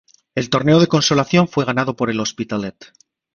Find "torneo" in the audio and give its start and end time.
0.49-0.79